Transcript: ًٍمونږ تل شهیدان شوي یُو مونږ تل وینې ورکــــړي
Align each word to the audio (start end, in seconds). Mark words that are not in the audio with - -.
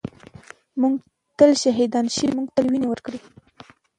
ًٍمونږ 0.75 0.95
تل 1.37 1.51
شهیدان 1.63 2.05
شوي 2.15 2.29
یُو 2.29 2.35
مونږ 2.37 2.47
تل 2.55 2.65
وینې 2.71 2.87
ورکــــړي 2.89 3.19